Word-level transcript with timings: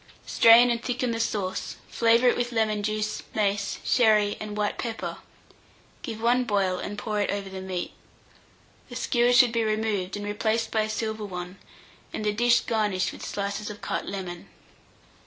Strain 0.25 0.71
and 0.71 0.83
thicken 0.83 1.11
the 1.11 1.19
sauce, 1.19 1.75
flavour 1.87 2.27
it 2.27 2.35
with 2.35 2.51
lemon 2.51 2.81
juice, 2.81 3.21
mace, 3.35 3.77
sherry, 3.83 4.35
and 4.39 4.57
white 4.57 4.79
pepper; 4.79 5.17
give 6.01 6.19
one 6.19 6.43
boil, 6.43 6.79
and 6.79 6.97
pour 6.97 7.21
it 7.21 7.29
over 7.29 7.49
the 7.51 7.61
meat. 7.61 7.91
The 8.89 8.95
skewers 8.95 9.37
should 9.37 9.51
be 9.51 9.63
removed, 9.63 10.17
and 10.17 10.25
replaced 10.25 10.71
by 10.71 10.81
a 10.81 10.89
silver 10.89 11.25
one, 11.25 11.59
and 12.11 12.25
the 12.25 12.33
dish 12.33 12.61
garnished 12.61 13.11
with 13.11 13.23
slices 13.23 13.69
of 13.69 13.81
cut 13.81 14.07
lemon. 14.07 14.47